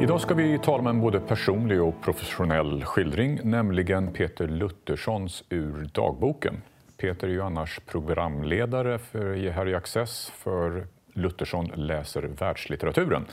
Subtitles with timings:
[0.00, 5.88] Idag ska vi tala om en både personlig och professionell skildring, nämligen Peter Lutterssons Ur
[5.92, 6.62] dagboken.
[6.96, 13.26] Peter är ju annars programledare för här i Access för Luttersson läser världslitteraturen.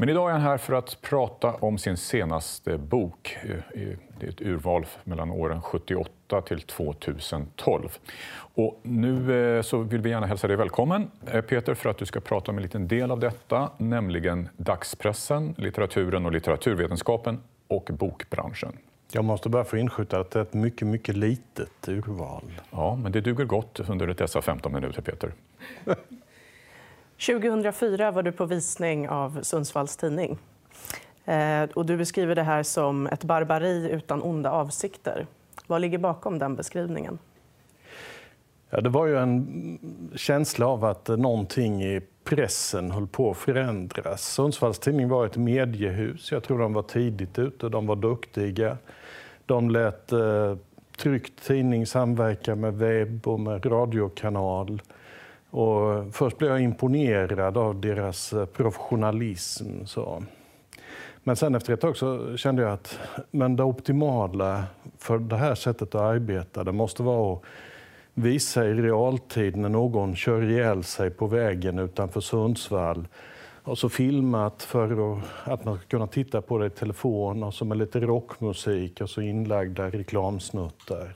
[0.00, 3.38] Men idag är han här för att prata om sin senaste bok.
[4.18, 7.98] Det är ett urval mellan åren 78 till 2012.
[8.54, 12.06] Och nu eh, så vill vi gärna hälsa dig välkommen, eh, Peter, för att du
[12.06, 18.72] ska prata om en liten del av detta, nämligen dagspressen, litteraturen och litteraturvetenskapen och bokbranschen.
[19.12, 22.60] Jag måste bara få inskjuta att det är ett mycket, mycket litet urval.
[22.70, 25.32] Ja, men det duger gott under dessa 15 minuter, Peter.
[27.26, 30.38] 2004 var du på visning av Sundsvalls Tidning.
[31.24, 35.26] Eh, och du beskriver det här som ett barbari utan onda avsikter.
[35.66, 37.18] Vad ligger bakom den beskrivningen?
[38.70, 39.78] Ja, det var ju en
[40.14, 44.34] känsla av att någonting i pressen höll på att förändras.
[44.34, 46.32] Sundsvalls Tidning var ett mediehus.
[46.32, 48.76] Jag tror de var tidigt ute, de var duktiga.
[49.46, 50.56] De lät eh,
[50.96, 54.82] tryckt tidning samverka med webb och med radiokanal.
[55.50, 59.84] Och först blev jag imponerad av deras eh, professionalism.
[59.84, 60.22] Så.
[61.24, 62.98] Men sen efter ett tag så kände jag att
[63.30, 64.64] men det optimala
[64.98, 67.42] för det här sättet att arbeta det måste vara att
[68.14, 73.08] visa i realtid när någon kör ihjäl sig på vägen utanför Sundsvall
[73.62, 77.64] och så filmat för att man ska kunna titta på det i telefon och så
[77.64, 81.14] med lite rockmusik och så inlagda reklamsnuttar.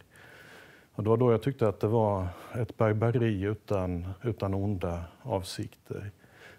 [0.94, 6.10] Och det var då jag tyckte att det var ett barbari utan, utan onda avsikter.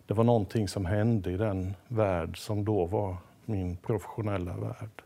[0.05, 5.03] Det var någonting som hände i den värld som då var min professionella värld.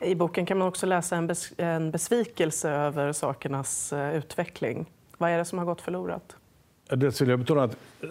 [0.00, 4.86] I boken kan man också läsa en, bes en besvikelse över sakernas uh, utveckling.
[5.18, 6.36] Vad är det som har gått förlorat?
[6.88, 8.10] Dels vill jag betona att uh,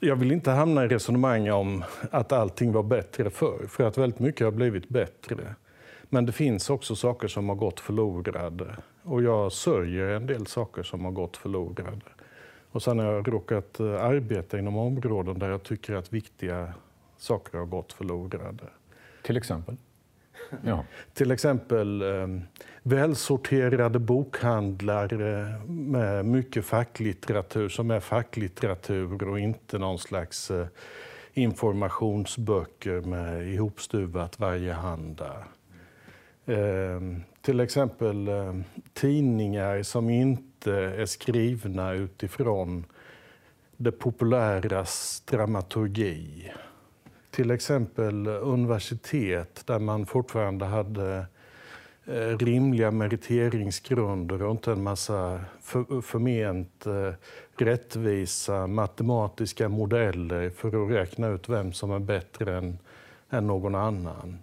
[0.00, 4.18] jag vill inte hamna i resonemang om att allting var bättre förr, för att väldigt
[4.18, 5.54] mycket har blivit bättre.
[6.02, 8.76] Men det finns också saker som har gått förlorade.
[9.04, 12.00] Och jag sörjer en del saker som har gått förlorade.
[12.70, 16.74] Och sen har jag råkat eh, arbeta inom områden där jag tycker att viktiga
[17.16, 18.64] saker har gått förlorade.
[19.22, 19.76] Till exempel?
[20.64, 20.84] Ja.
[21.14, 22.26] Till exempel eh,
[22.82, 30.66] välsorterade bokhandlar eh, med mycket facklitteratur som är facklitteratur och inte någon slags eh,
[31.32, 35.44] informationsböcker med ihopstuvat varje handa.
[37.44, 38.54] Till exempel eh,
[38.92, 42.84] tidningar som inte är skrivna utifrån
[43.76, 46.52] det populäras dramaturgi.
[47.30, 51.26] Till exempel universitet där man fortfarande hade
[52.04, 57.12] eh, rimliga meriteringsgrunder och inte en massa för, förment eh,
[57.56, 62.78] rättvisa matematiska modeller för att räkna ut vem som är bättre än,
[63.30, 64.38] än någon annan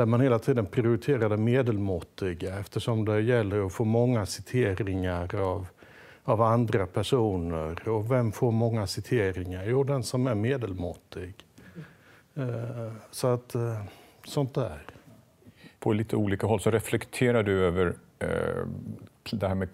[0.00, 5.66] där man hela tiden prioriterar det medelmåttiga eftersom det gäller att få många citeringar av,
[6.24, 7.88] av andra personer.
[7.88, 9.64] Och vem får många citeringar?
[9.64, 11.34] Jo, den som är medelmåttig.
[12.34, 13.82] Eh, så att, eh,
[14.24, 14.82] sånt där.
[15.78, 18.66] På lite olika håll så reflekterar du över eh,
[19.30, 19.70] det här med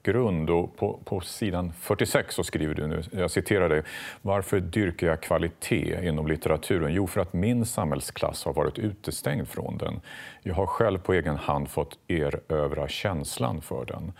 [0.00, 0.50] bakgrund.
[0.50, 3.82] Och på, på sidan 46 så skriver du nu, jag citerar dig,
[4.22, 6.92] varför dyrkar jag kvalitet inom litteraturen?
[6.92, 10.00] Jo, för att min samhällsklass har varit utestängd från den.
[10.42, 14.12] Jag har själv på egen hand fått erövra känslan för den.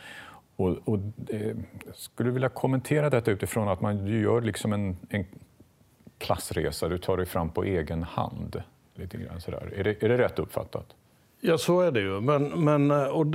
[0.56, 0.98] Och, och
[1.28, 1.56] eh,
[1.94, 5.24] skulle du vilja kommentera detta utifrån att man gör liksom en, en
[6.18, 8.62] klassresa, du tar dig fram på egen hand?
[8.94, 9.72] Lite grann sådär.
[9.76, 10.94] Är, det, är det rätt uppfattat?
[11.42, 12.20] Ja, så är det ju.
[12.20, 13.26] Men, men eh, och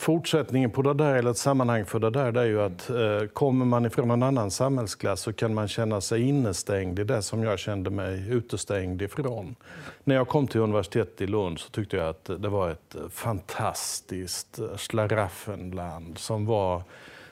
[0.00, 3.28] fortsättningen på det där, eller ett sammanhang för det där, det är ju att eh,
[3.32, 7.42] kommer man ifrån en annan samhällsklass så kan man känna sig innestängd i det som
[7.42, 9.56] jag kände mig utestängd ifrån.
[10.04, 14.60] När jag kom till universitetet i Lund så tyckte jag att det var ett fantastiskt
[14.76, 16.82] Schlaraffenland slaraffenland som var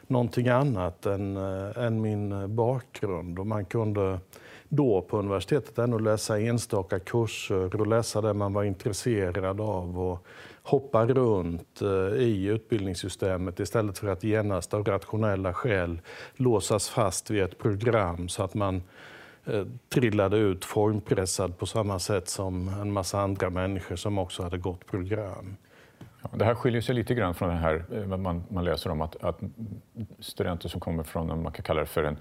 [0.08, 3.38] någonting annat än, eh, än min eh, bakgrund.
[3.38, 4.20] Och man kunde
[4.68, 10.26] då på universitetet ändå läsa enstaka kurser och läsa det man var intresserad av och
[10.62, 16.00] hoppa runt eh, i utbildningssystemet istället för att genast av rationella skäl
[16.36, 18.82] låsas fast vid ett program så att man
[19.88, 24.86] trillade ut formpressad på samma sätt som en massa andra människor som också hade gått
[24.86, 25.56] program.
[26.32, 29.24] Det här skiljer sig lite grann från det här eh, man, man läser om att,
[29.24, 29.40] att,
[30.18, 32.18] studenter som kommer från, man kan kalla det för en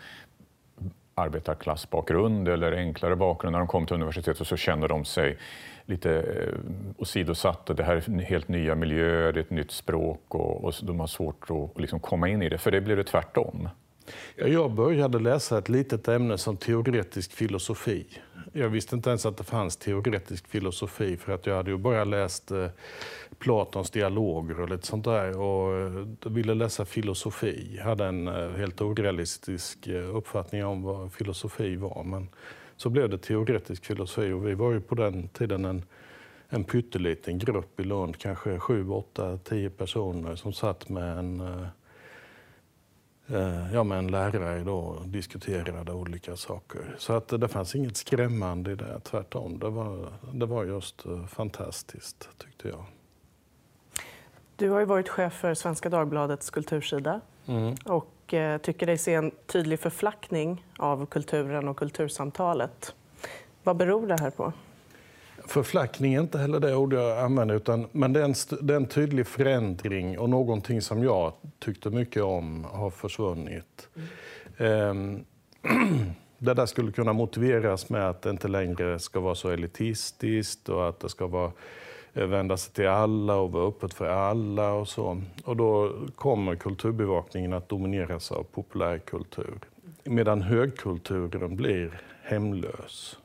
[1.15, 5.37] arbetarklassbakgrund eller enklare bakgrund när de kom till universitetet så kände de sig
[5.85, 6.53] lite eh,
[6.97, 7.73] åsidosatta.
[7.73, 11.07] Det här är helt nya miljöer, det är ett nytt språk och, och de har
[11.07, 12.57] svårt att liksom komma in i det.
[12.57, 13.69] För det blev det tvärtom.
[14.35, 18.05] Jag började läsa ett litet ämne som teoretisk filosofi
[18.53, 22.03] jag visste inte ens att det fanns teoretisk filosofi för att jag hade ju bara
[22.03, 22.67] läst eh,
[23.39, 27.73] Platons dialoger och lite sånt där och eh, ville läsa filosofi.
[27.77, 32.03] Jag hade en eh, helt orealistisk eh, uppfattning om vad filosofi var.
[32.03, 32.29] Men
[32.75, 35.83] så blev det teoretisk filosofi och vi var ju på den tiden en,
[36.49, 41.67] en pytteliten grupp i Lund, kanske sju, åtta, tio personer som satt med en
[43.73, 46.95] ja, med en lärare då och diskuterade olika saker.
[46.97, 49.59] Så att det fanns inget skrämmande i det, tvärtom.
[49.59, 52.85] Det var, det var just fantastiskt, tyckte jag.
[54.57, 57.75] Du har ju varit chef för Svenska Dagbladets kultursida mm.
[57.85, 62.95] och eh, tycker dig se en tydlig förflackning av kulturen och kultursamtalet.
[63.63, 64.53] Vad beror det här på?
[65.45, 68.77] Förflackning är inte heller det ord jag använder, utan, men det är, en, det är
[68.77, 73.89] en tydlig förändring och någonting som jag tyckte mycket om har försvunnit.
[74.57, 75.25] Mm.
[76.37, 80.89] det där skulle kunna motiveras med att det inte längre ska vara så elitistiskt och
[80.89, 81.51] att det ska vara
[82.25, 85.21] vända sig till alla och vara öppet för alla och så.
[85.43, 89.59] Och då kommer kulturbevakningen att domineras av populärkultur.
[90.03, 93.17] Medan högkulturen blir hemlös.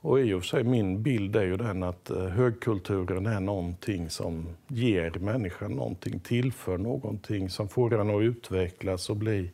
[0.00, 4.10] Och i och för sig, min bild är ju den att eh, högkulturen är någonting
[4.10, 9.50] som ger människan någonting, tillför någonting som får henne att utvecklas och bli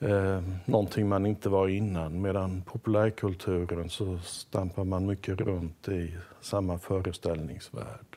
[0.00, 2.20] eh, någonting man inte var innan.
[2.20, 8.16] Medan populärkulturen så stampar man mycket runt i samma föreställningsvärld.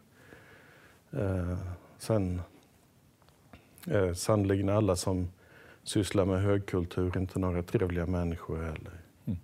[1.11, 1.57] Eh,
[1.97, 2.41] sen
[3.87, 5.31] eh, sannoliken alla som
[5.83, 8.93] sysslar med högkultur inte några trevliga människor heller.
[9.25, 9.39] Mm.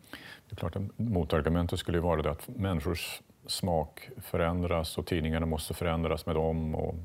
[0.50, 5.74] Det är klart att motargumentet skulle vara det att människors smak förändras och tidningarna måste
[5.74, 6.75] förändras med dem.
[6.75, 6.95] Och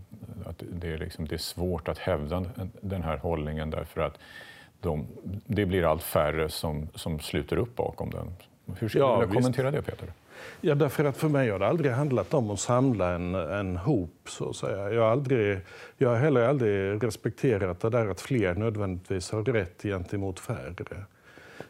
[0.47, 2.45] att det, är liksom, det är svårt att hävda
[2.81, 4.19] den här hållningen därför att
[4.83, 5.07] de,
[5.47, 8.33] det blir allt färre som, som sluter upp bakom den.
[8.79, 10.13] Hur skulle ja, du vilja kommentera det, Peter?
[10.61, 14.29] Ja, därför att för mig har det aldrig handlat om att samla en, en hop.
[14.29, 14.93] Så att säga.
[14.93, 15.59] Jag, har aldrig,
[15.99, 21.05] jag har heller aldrig respekterat det där att fler nödvändigtvis har rätt gentemot färre.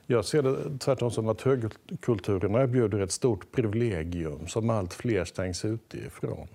[0.07, 5.65] Jag ser det tvärtom som att högkulturen erbjuder ett stort privilegium som allt fler stängs
[5.65, 6.49] ute ifrån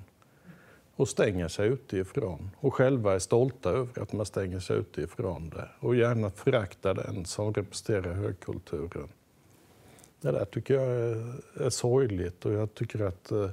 [0.97, 5.69] och stänger sig utifrån och själva är stolta över att man stänger sig utifrån det
[5.79, 9.07] och gärna föraktar den som representerar högkulturen.
[10.21, 11.33] Det där tycker jag är,
[11.65, 13.49] är sorgligt och jag tycker att eh,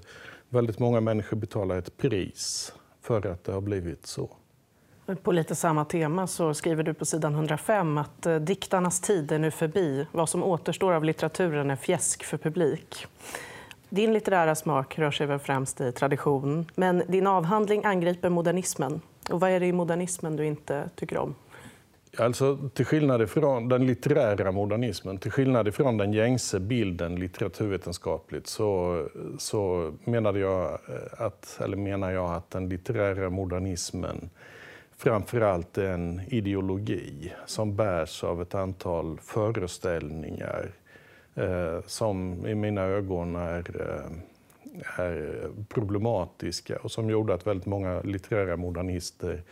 [0.48, 4.30] väldigt många människor betalar ett pris för att det har blivit så.
[5.22, 9.38] På lite samma tema så skriver du på sidan 105 att eh, diktarnas tid är
[9.38, 10.06] nu förbi.
[10.12, 13.06] Vad som återstår av litteraturen är fjäsk för publik.
[13.94, 19.00] Din litterära smak rör sig väl främst i tradition, men din avhandling angriper modernismen.
[19.30, 21.34] Och vad är det i modernismen du inte tycker om?
[22.18, 29.02] Alltså, till skillnad från den litterära modernismen, till skillnad från den gängse bilden litteraturvetenskapligt så,
[29.38, 34.30] så menade jag eh, att, eller menar jag att den litterära modernismen
[34.96, 40.70] framförallt är en ideologi som bärs av ett antal föreställningar
[41.34, 48.00] Eh, som i mina ögon är, eh, är problematiska och som gjorde att väldigt många
[48.00, 49.42] litterära modernister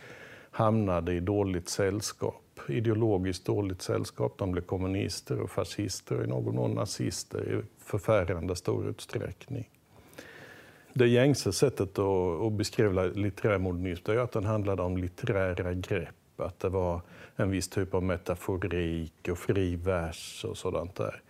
[0.51, 4.37] hamnade i dåligt sällskap, ideologiskt dåligt sällskap.
[4.37, 9.69] De blev kommunister och fascister och i någon mån nazister i förfärande stor utsträckning.
[10.93, 16.15] Det gängse sättet att, beskriva litterär modernism är att den handlade om litterära grepp.
[16.37, 17.01] Att det var
[17.35, 21.21] en viss typ av metaforik och fri vers och sådant där.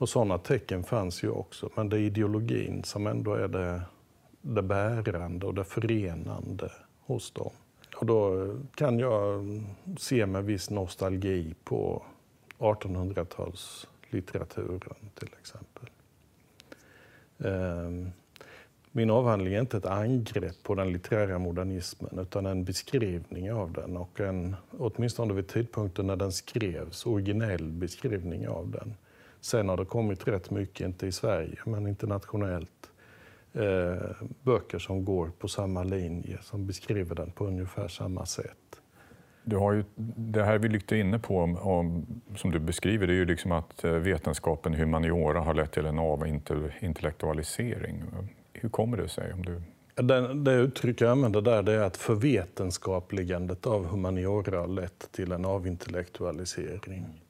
[0.00, 1.70] Och sådana tecken fanns ju också.
[1.74, 3.82] Men det är ideologin som ändå är det,
[4.40, 7.50] det bärande och det förenande hos dem.
[7.96, 9.44] Och då kan jag
[9.98, 12.02] se med viss nostalgi på
[12.58, 15.90] 1800-talslitteraturen till exempel.
[17.38, 18.10] Ehm,
[18.92, 23.96] min avhandling är inte ett angrepp på den litterära modernismen utan en beskrivning av den
[23.96, 28.94] och en, åtminstone vid tidpunkten när den skrevs, originell beskrivning av den.
[29.40, 32.90] Sen har det kommit rätt mycket, inte i Sverige, men internationellt,
[33.52, 33.94] eh,
[34.42, 38.56] böcker som går på samma linje, som beskriver den på ungefär samma sätt.
[39.44, 39.84] Du har ju,
[40.16, 42.06] det här vi lite inne på, om,
[42.36, 45.98] som du beskriver, det är ju liksom att eh, vetenskapen humaniora har lett till en
[45.98, 48.02] avintellektualisering.
[48.52, 49.32] Hur kommer det sig?
[49.32, 49.62] Om du...
[49.94, 55.32] Den, det uttryck jag använder där det är att förvetenskapligandet av humaniora har lett till
[55.32, 57.20] en avintellektualisering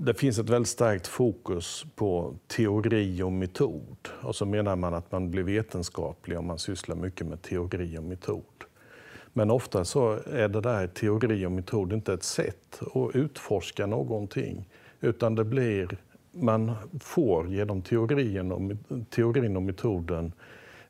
[0.00, 4.08] det finns ett väldigt starkt fokus på teori och metod.
[4.22, 8.04] Och så menar man att man blir vetenskaplig om man sysslar mycket med teori och
[8.04, 8.44] metod.
[9.32, 14.68] Men ofta så är det där teori och metod inte ett sätt att utforska någonting,
[15.00, 15.98] utan det blir
[16.30, 18.60] man får genom teorin och,
[19.10, 20.32] teorin och metoden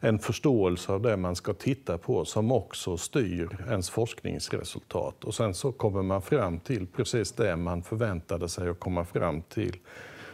[0.01, 5.25] en förståelse av det man ska titta på som också styr ens forskningsresultat.
[5.25, 9.43] Och sen så kommer man fram till precis det man förväntade sig att komma fram
[9.43, 9.77] till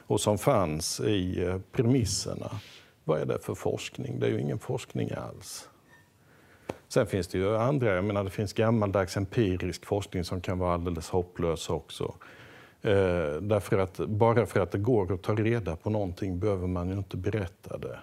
[0.07, 2.51] och som fanns i eh, premisserna.
[3.05, 4.21] Vad är det för forskning?
[4.21, 5.69] Det är ju ingen forskning alls.
[6.89, 10.75] Sen finns det ju andra, jag menar det finns gammaldags empirisk forskning som kan vara
[10.75, 12.15] alldeles hopplös också.
[12.83, 16.89] Eh, därför att bara för att det går att ta reda på någonting behöver man
[16.89, 17.99] ju inte berätta det.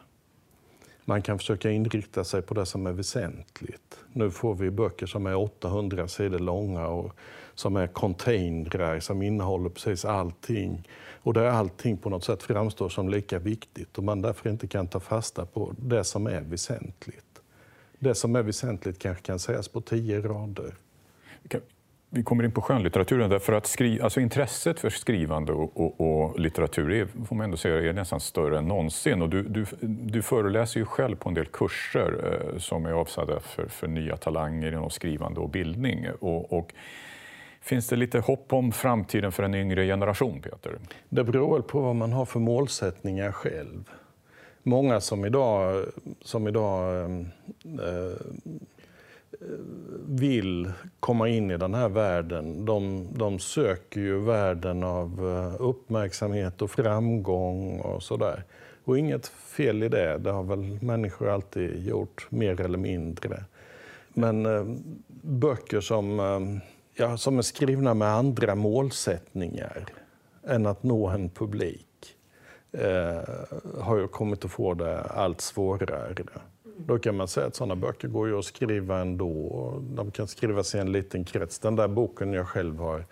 [1.06, 4.00] Man kan försöka inrikta sig på det som är väsentligt.
[4.14, 7.16] Nu får vi böcker som är 800 sidor långa och
[7.56, 10.88] som är containrar som innehåller precis allting.
[11.24, 14.88] Och där allting på något sätt framstår som lika viktigt och man därför inte kan
[14.88, 17.42] ta fasta på det som är väsentligt.
[18.00, 20.76] Det som är väsentligt kanske kan sägas på tio rader
[22.14, 23.30] vi kommer in på skönlitteraturen.
[23.30, 27.58] Därför att skri, alltså intresset för skrivande och, och, och, litteratur är, får man ändå
[27.58, 29.22] säga, är nästan större än någonsin.
[29.22, 33.40] Och du, du, du föreläser ju själv på en del kurser eh, som är avsedda
[33.40, 36.08] för, för nya talanger inom skrivande och bildning.
[36.20, 36.74] Och, och,
[37.62, 40.80] finns det lite hopp om framtiden för en yngre generation, Peter?
[41.10, 43.90] Det beror väl på vad man har för målsättningar själv.
[44.64, 45.86] Många som idag,
[46.22, 47.12] som idag eh,
[47.66, 48.16] eh
[50.08, 56.62] vill komma in i den här världen, de, de söker ju världen av eh, uppmärksamhet
[56.62, 58.44] och framgång och sådär.
[58.84, 63.44] Och inget fel i det, det har väl människor alltid gjort, mer eller mindre.
[64.14, 64.64] Men eh,
[65.22, 66.64] böcker som, eh,
[66.96, 69.86] ja, som är skrivna med andra målsättningar
[70.48, 72.16] än att nå en publik
[72.72, 73.22] eh,
[73.80, 76.24] har ju kommit att få det allt svårare.
[76.86, 79.74] Då kan man säga att sådana böcker går ju att skriva ändå.
[79.82, 81.60] De kan skrivas i en liten krets.
[81.60, 83.06] Den där boken jag själv har,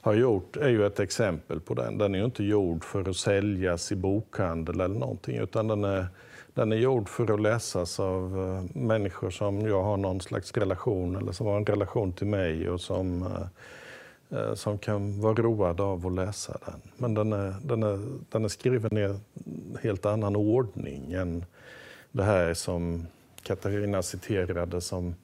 [0.00, 1.98] har gjort är ju ett exempel på den.
[1.98, 6.06] Den är ju inte gjord för att säljas i bokhandel eller någonting, utan den är,
[6.54, 11.16] den är gjord för att läsas av eh, människor som jag har någon slags relation,
[11.16, 15.82] eller som har en relation till mig och som, eh, eh, som kan vara roade
[15.82, 16.80] av att läsa den.
[16.96, 17.98] Men den är, den är,
[18.30, 19.20] den är skriven i en
[19.82, 21.44] helt annan ordning än
[22.18, 23.06] det här som
[23.42, 25.14] Katarina citerade som,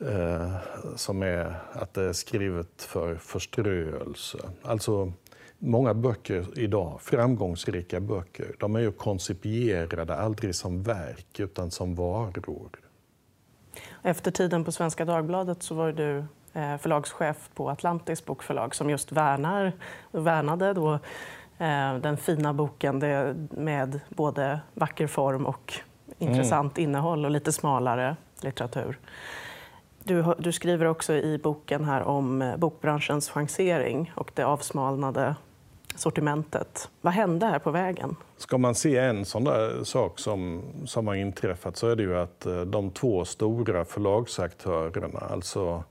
[0.00, 0.56] eh,
[0.96, 4.38] som är att det är skrivet för förströelse.
[4.62, 5.12] Alltså,
[5.58, 12.70] många böcker idag, framgångsrika böcker, de är ju koncipierade aldrig som verk utan som varor.
[14.02, 16.18] Efter tiden på Svenska Dagbladet så var du
[16.52, 19.72] eh, förlagschef på Atlantis bokförlag som just värnar,
[20.10, 20.92] värnade då
[21.58, 22.98] eh, den fina boken
[23.50, 25.82] med både vacker form och
[26.18, 26.90] intressant mm.
[26.90, 28.98] innehåll och lite smalare litteratur.
[30.04, 35.34] Du, du, skriver också i boken här om eh, bokbranschens chansering och det avsmalnade
[35.94, 36.90] sortimentet.
[37.00, 38.16] Vad hände här på vägen?
[38.36, 42.18] Ska man se en sån där sak som, som har inträffat så är det ju
[42.18, 45.84] att eh, de två stora förlagsaktörerna, alltså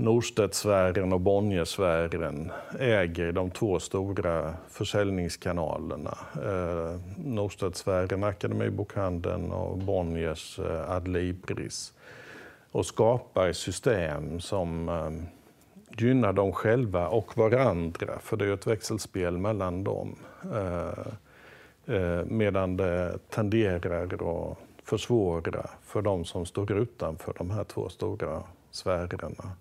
[0.00, 6.18] Norstedtsfären och Bonniersfären äger de två stora försäljningskanalerna.
[6.34, 11.92] Eh, Norstedtsfären, Akademibokhandeln och Bonniers eh, Adlibris.
[12.72, 15.10] Och skapar system som eh,
[16.04, 20.16] gynnar dem själva och varandra, för det är ett växelspel mellan dem.
[20.54, 27.88] Eh, eh, medan det tenderar att försvåra för de som står utanför de här två
[27.88, 29.52] stora sfärerna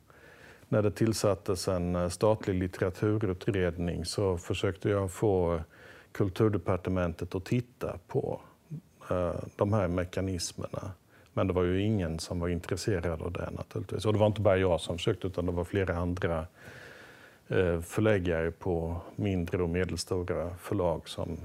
[0.70, 5.62] när det tillsattes en eh, statlig litteraturutredning så försökte jag få
[6.12, 8.42] Kulturdepartementet att titta på
[9.10, 10.92] eh, de här mekanismerna.
[11.34, 14.06] Men det var ju ingen som var intresserad av det naturligtvis.
[14.06, 16.46] Och det var inte bara jag som försökte utan det var flera andra
[17.48, 21.38] eh, förläggare på mindre och medelstora förlag som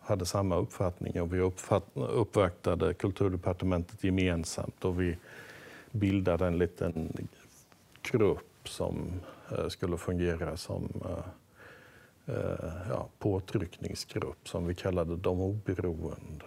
[0.00, 1.20] hade samma uppfattning.
[1.20, 1.40] Och vi
[1.94, 5.16] uppvaktade Kulturdepartementet gemensamt och vi
[5.90, 7.12] bildade en liten
[8.12, 9.20] grupp som
[9.50, 16.44] eh, skulle fungera som eh, eh, ja, påtryckningsgrupp som vi kallade de oberoende.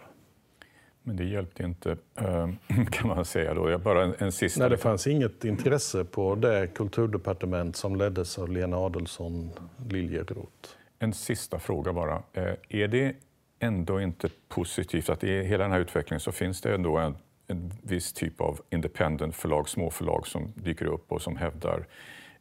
[1.04, 1.98] Men det hjälpte inte,
[2.92, 3.54] kan man säga.
[3.54, 3.70] Då.
[3.70, 4.60] Jag bara en, en sista...
[4.60, 9.52] Nej, det fanns inget intresse på det kulturdepartement som leddes av Lena Adelsohn
[9.90, 10.70] Liljeroth.
[11.00, 12.24] En sista fråga bara.
[12.70, 13.16] Är det
[13.60, 17.16] ändå inte positivt att i hela den här utvecklingen så finns det ändå en
[17.48, 21.86] en viss typ av independent förlag, småförlag som dyker upp och som hävdar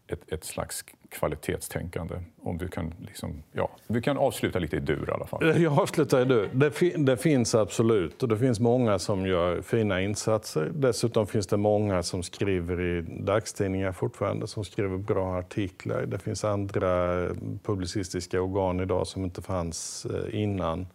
[0.09, 2.15] ett, ett slags kvalitetstänkande.
[2.43, 5.63] Om du kan, liksom, ja, du kan avsluta lite i dur i alla fall.
[5.63, 6.51] Jag avslutar i dur.
[6.53, 8.23] Det, fi det finns absolut.
[8.23, 10.71] Och det finns många som gör fina insatser.
[10.75, 16.07] Dessutom finns det många som skriver i dagstidningar fortfarande, som skriver bra artiklar.
[16.07, 17.27] Det finns andra
[17.63, 20.87] publicistiska organ idag som inte fanns eh, innan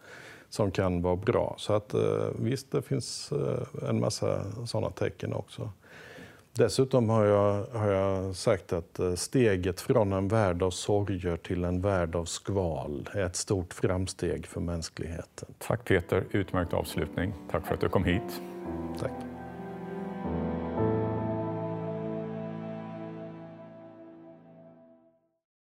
[0.52, 1.54] som kan vara bra.
[1.58, 5.70] Så att, eh, visst, det finns eh, en massa sådana tecken också.
[6.52, 11.64] Dessutom har jag, har jag sagt att eh, steget från en värld av sorger till
[11.64, 15.54] en värld av skval är ett stort framsteg för mänskligheten.
[15.58, 17.34] Tack Peter, utmärkt avslutning.
[17.50, 18.42] Tack för att du kom hit.
[18.98, 19.31] Tack.